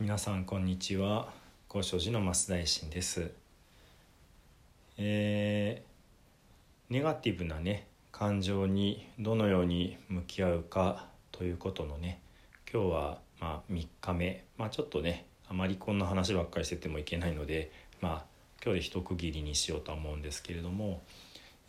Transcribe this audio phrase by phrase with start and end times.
[0.00, 1.28] 皆さんこんにちは。
[1.68, 3.32] 高所寺の増大臣です。
[4.96, 12.22] えー、ネガティブなね感情にどのように向き合うかということのね
[12.72, 14.44] 今日はまあ3日目。
[14.56, 17.70] まあちょっとねあまりこんな話ばっかりしててもいけないので
[18.00, 18.24] まあ
[18.64, 21.02] 今日で一区切りにしようと思うんですけれども、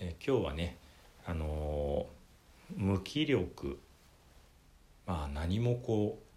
[0.00, 0.76] えー、今日はね
[1.24, 3.78] あのー、無気力。
[5.06, 6.27] まあ何もこう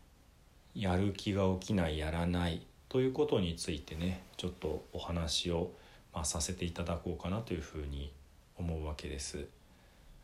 [0.75, 5.71] やる気が起きないやらないということについてねちょっとお話を、
[6.13, 8.11] まあ、させていただこうかなというふうに
[8.57, 9.45] 思うわけです。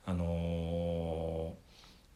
[0.06, 1.54] あの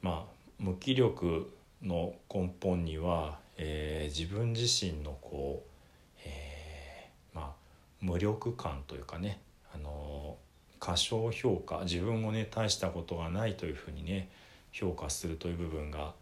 [0.01, 7.51] ー、まあ無気力の根本には、えー、自分自身のこう、えー、まあ
[7.99, 9.41] 無力感というかね、
[9.73, 10.37] あの
[10.79, 14.29] 過小評価自分をね大したことがないというふうにね
[14.71, 16.13] 評価するという部分が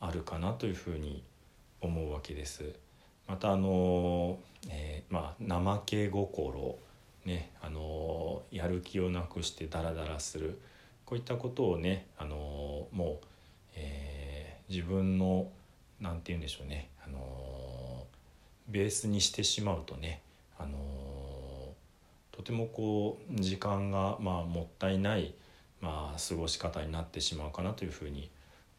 [0.00, 1.22] あるかなというふうに
[1.80, 2.74] 思うわけです。
[3.26, 4.38] またあの、
[4.68, 6.78] えー、まあ怠け心
[7.24, 10.58] ねあのやる気をなくしてダラダラする
[11.04, 13.26] こういったことをねあのもう、
[13.76, 15.48] えー、自分の
[16.00, 18.06] 何て言うんでしょうねあの
[18.68, 20.22] ベースにしてしまうとね
[20.58, 20.78] あの
[22.32, 25.34] とてもこう時間が、まあ、もったいない、
[25.80, 28.30] まあ、過ごし方になってしまうかなというふうに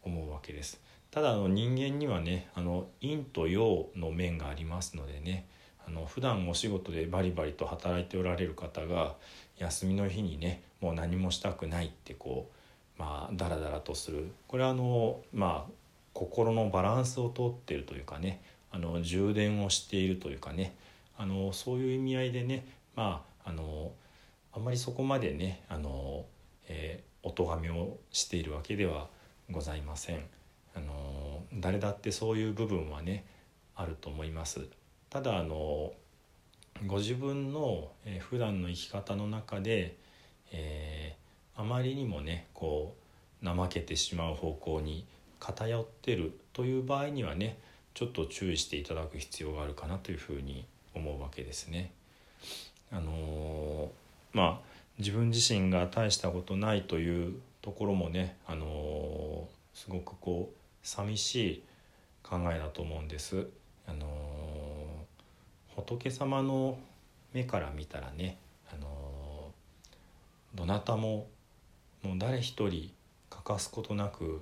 [0.04, 0.80] 思うわけです。
[1.12, 5.48] ただあの人間にはねあの陰と陽の面がありますのでね
[5.88, 9.16] あの普段お仕事でバリバリと働いておられる方が
[9.58, 12.50] 休みの日にねもう何もしたくないってこ
[12.98, 15.72] うまあダラダラとするこれはあのまあ
[16.14, 20.76] 心のバランスをとっているというかねあの充電をしているというかね
[21.18, 23.92] あのそういう意味合いでねまああの
[24.54, 26.26] あんまりそこまでねあの、
[26.68, 29.08] えー、お咎めをしているわけでは
[29.50, 30.39] ございません。
[30.76, 33.26] あの誰だってそういう部分はね
[33.76, 34.68] あると思います。
[35.10, 35.94] ただあの
[36.86, 39.96] ご自分の、えー、普段の生き方の中で、
[40.52, 42.96] えー、あまりにもねこ
[43.44, 45.06] う怠けてしまう方向に
[45.40, 47.58] 偏ってるという場合にはね
[47.94, 51.92] ちょっと注意していただく必要があるかなというふうに思うわけですね。
[52.92, 61.64] あのー、まあ自分自身が大したことないというところもね、あのすごくこう寂しい
[62.24, 63.48] 考えだと思うんです。
[63.88, 64.06] あの
[65.76, 66.78] 仏様の
[67.34, 68.38] 目から見たらね、
[68.72, 69.52] あの
[70.56, 71.28] どなたも
[72.04, 72.92] もう誰一人
[73.30, 74.42] 欠かすことなく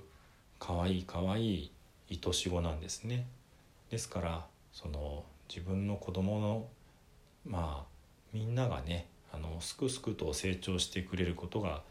[0.58, 1.72] 可愛い可愛い
[2.10, 3.26] 愛し子なんですね。
[3.90, 6.66] ですからその自分の子供の
[7.46, 7.86] まあ
[8.32, 11.82] みんながねあのすくすくと成長してくれることが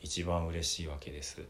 [0.00, 1.42] 一番嬉しいわけです。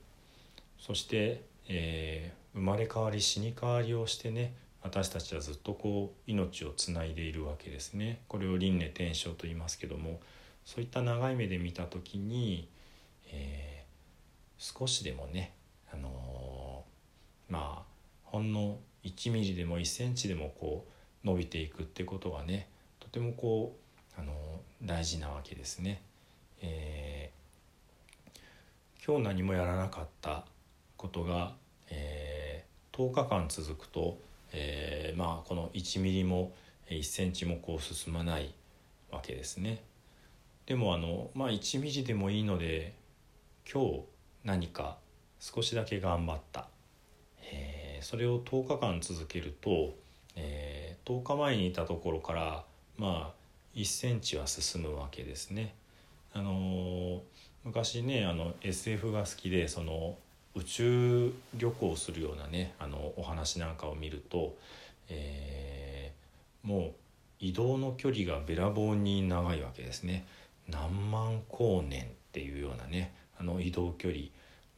[0.78, 8.22] そして、えー、生まれ変わり死に変わりをしてね私たちはずっとこう命をつないでいるわけですね。
[8.28, 10.20] これを輪廻転生と言いますけども
[10.64, 12.68] そういった長い目で見た時に、
[13.30, 15.52] えー、少しでもね、
[15.92, 17.82] あのー、まあ
[18.24, 20.86] ほんの1ミリでも1センチでもこ
[21.24, 22.68] う伸びていくってことがね
[23.00, 23.76] とてもこ
[24.16, 26.02] う、あのー、大事なわけですね。
[26.62, 27.30] え、
[29.06, 30.44] 今日何もやらなかった
[31.00, 31.54] ことが、
[31.88, 34.18] えー、10日間続くと、
[34.52, 36.52] えー、まあこの1ミリも
[36.90, 38.52] 1センチもこう進まない
[39.10, 39.82] わけですね。
[40.66, 42.92] でもあのまあ1ミリでもいいので
[43.72, 44.02] 今日
[44.44, 44.98] 何か
[45.38, 46.68] 少しだけ頑張った、
[47.50, 49.94] えー、それを10日間続けると、
[50.36, 52.64] えー、10日前にいたところから
[52.98, 53.34] まあ
[53.74, 55.74] 1センチは進むわけですね。
[56.34, 57.20] あのー、
[57.64, 60.18] 昔ねあの SF が好きでその
[60.56, 64.56] 宇宙旅行するようなねあのお話なんかを見ると、
[65.08, 66.92] えー、もう
[67.38, 70.26] 移動の距離がべらぼうに長いわけですね
[70.68, 74.24] 何万光年っていうようなねあの移動距離、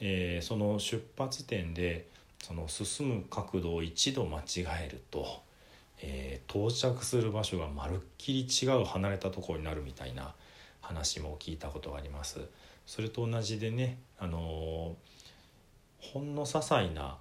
[0.01, 2.07] えー、その出発点で
[2.43, 5.43] その進む角度を一度間違えると、
[6.01, 10.35] えー、到着する場所がまるっきり違う離れたところになるみたいな
[10.81, 12.41] 話も聞いたことがあります。
[12.85, 15.12] それと同じでね、あのー
[16.03, 17.17] ほんの些細な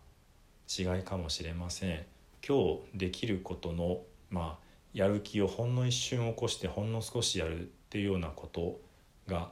[0.68, 2.06] 違いかもしれません。
[2.46, 8.82] 今日できることのまあやる気をほんの一瞬起こしてほんの少しやるっていうようなこと
[9.28, 9.50] が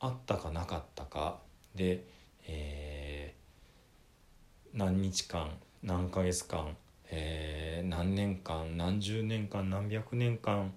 [0.00, 1.38] あったかなかったか。
[1.74, 2.04] で、
[2.48, 5.50] えー、何日間
[5.82, 6.74] 何ヶ月間、
[7.10, 10.72] えー、何年間何十年間何百年間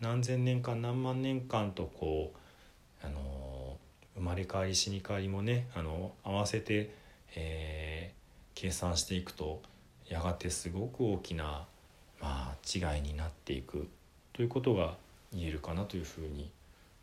[0.00, 3.76] 何千年間何万年間とこう、あの
[4.14, 9.62] 生まれ変わり死に変わりもね、あの合わせてえー、計算していくと
[10.08, 11.66] やがてすごく大きな
[12.20, 13.88] まあ違いになっていく
[14.32, 14.94] ということが
[15.32, 16.50] 言えるかなというふうに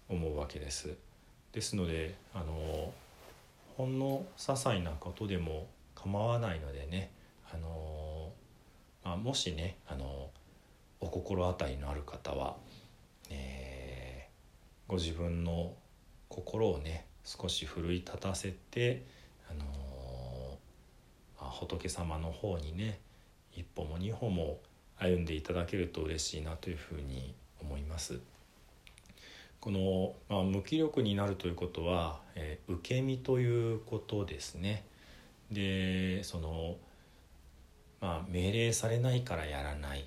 [0.09, 0.95] 思うわけです。
[1.51, 2.93] ですのであの
[3.77, 7.11] ほんの些細なことでも構わないのでね
[7.53, 8.31] あの、
[9.03, 10.29] まあ、もしねあの
[10.99, 12.55] お心当たりのある方は、
[13.29, 15.73] えー、ご自分の
[16.29, 19.03] 心をね少し奮い立たせて、
[19.49, 19.63] あの、
[21.53, 22.99] 仏様の方にね
[23.53, 24.59] 一歩も二歩も
[24.97, 28.19] 歩んでいただけると嬉しいなというふうに思います。
[29.59, 34.83] この、まあ、無気力になるということは、えー、受け身ということですね。
[35.51, 36.75] でその、
[38.01, 40.05] まあ、命令されないからやらない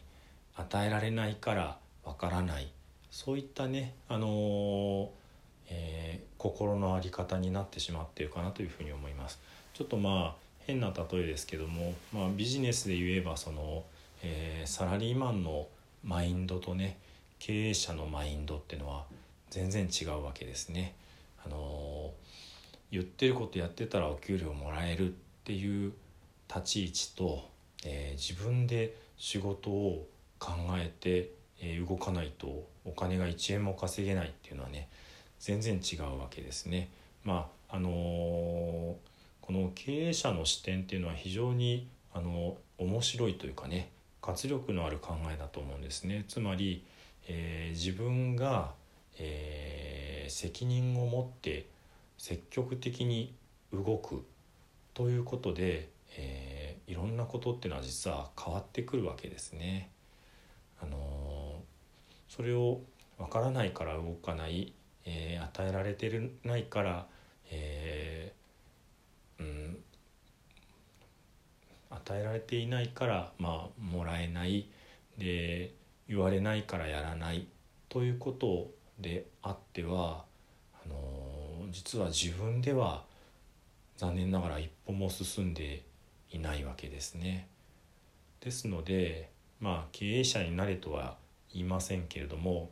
[0.57, 2.71] 与えられないからわからない
[3.11, 5.09] そういったね、あのー、
[5.69, 9.41] えー、心の在り方になってしまっているかなというふうに思います。
[9.73, 13.85] ちょっとまあ変な例えですけども、まあ、ビジネスで言えばその、
[14.23, 15.69] えー、サラリーマンの
[16.03, 16.99] マインドとね
[17.39, 19.05] 経営者のマインドっていうのは
[19.51, 20.95] 全然違うわけですね。
[21.45, 22.11] あの
[22.91, 25.13] 言ってることやってたらお給料もらえるっ
[25.45, 25.93] ていう
[26.49, 27.49] 立ち位置と、
[27.85, 30.07] えー、自分で仕事を
[30.39, 31.31] 考えて、
[31.61, 34.89] えー、動かないとお金が1円も稼げないっていうのはね
[35.39, 36.91] 全然違うわけですね。
[37.25, 38.95] まああのー、
[39.47, 43.91] この経営者の視点っていうのは非常にあの面白いというかね
[44.21, 46.25] 活力のある考えだと思うんですね。
[46.29, 46.85] つまり、
[47.29, 48.73] えー、自分が
[49.19, 51.67] えー、責任を持って
[52.19, 53.35] 積極的に
[53.73, 54.25] 動く
[54.95, 59.91] ということで、えー、いろんなことっていうのは実は変わってくるわけですね。
[60.81, 61.63] あの、
[62.29, 62.81] それを
[63.19, 64.73] わからないから動かない、
[65.05, 67.07] え、与えられてないから、
[67.51, 69.79] えー、うん
[72.07, 74.69] 与えられていないからまあもらえない
[75.19, 75.75] で
[76.09, 77.49] 言われないからやらない
[77.89, 78.71] ということ
[79.01, 80.25] であっては
[80.85, 83.05] あの実は自分では
[83.97, 85.83] 残念ながら一歩も進んで
[86.31, 87.49] いないわけですね。
[88.41, 89.31] ですので
[89.61, 91.17] まあ経営者になれとは
[91.53, 92.71] 言いませんけれども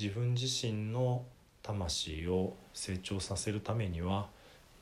[0.00, 1.24] 自分自身の
[1.62, 4.28] 魂を成長させるためには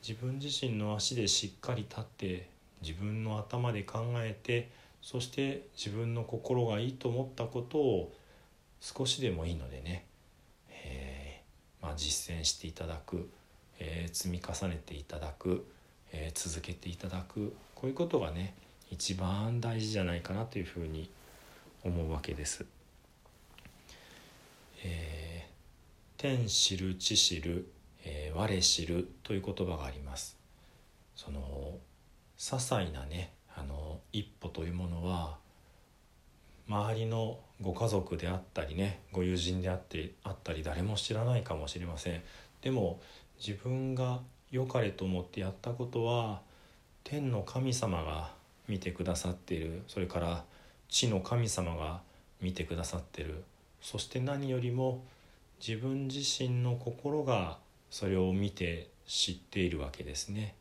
[0.07, 4.69] 自分自身の足でしっかり立って自分の頭で考えて
[5.01, 8.13] そして自分の心がいいと思ったことを
[8.81, 10.05] 少しでもいいのでね。
[11.81, 13.29] まあ、実践していただく、
[13.79, 15.65] えー、積み重ねていただく、
[16.11, 17.53] えー、続けていただく。
[17.75, 18.53] こういうことがね
[18.91, 21.09] 一番大事じゃないかなというふうに
[21.83, 22.65] 思うわけです。
[24.83, 27.69] えー、天知る地知る、
[28.03, 30.37] えー、我知るという言葉があります。
[31.15, 31.77] その
[32.39, 35.37] 些細なねあの一歩というものは
[36.69, 42.23] 周りのご家族であったりねご友人であってあったり誰も知らないかもしれません。
[42.61, 43.01] でも
[43.45, 44.21] 自分が
[44.51, 46.41] 良かれと思ってやったことは
[47.03, 48.31] 天の神様が
[48.67, 49.83] 見てくださっている。
[49.87, 50.45] それから
[50.87, 52.01] 地の神様が
[52.41, 53.43] 見てくださってる。
[53.81, 55.03] そして何よりも
[55.65, 57.57] 自分自身の心が
[57.89, 60.55] それを見て知っているわけですね。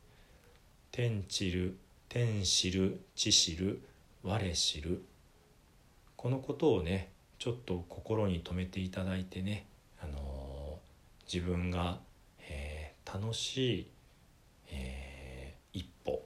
[0.98, 1.76] 天知る
[2.08, 3.80] 天知る地知る
[4.24, 5.00] 我知る。
[6.16, 9.64] このことをねちょっと心に留めていただいてね、
[10.02, 12.00] あのー、自分が、
[12.40, 13.86] えー、楽しい、
[14.72, 16.20] えー、一歩。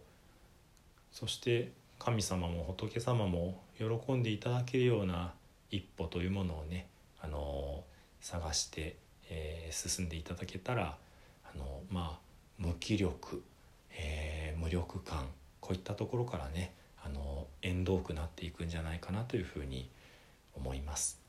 [1.13, 5.35] そして神様も仏様も喜んでいただけるような
[5.71, 6.87] 一歩というものをね、
[7.21, 7.85] あの
[8.23, 8.97] 探して、
[9.29, 10.97] え進んでいただけたら、
[11.45, 12.19] あのまあ
[12.57, 13.43] 無気力、
[13.91, 15.27] え無力感
[15.61, 19.89] こういったところからねあの縁遠くなっていくんじゃないかなというふうに
[20.55, 21.21] 思います。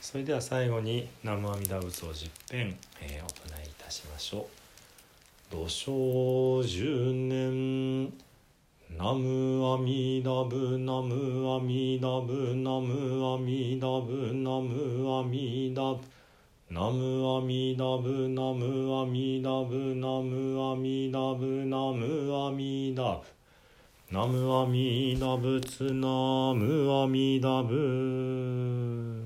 [0.00, 4.62] それでは最後に南無阿弥陀仏を十遍、えー、お唱えいたしましょう。
[5.50, 8.06] 土生十年
[8.98, 16.00] ナムアミダブナムアミダブナムアミダブナムアミダブ
[16.72, 23.26] ナムアミダブナムアミダブナムアミダブナムアミダブ
[24.10, 29.21] ナムアミダ仏ナムアミダブ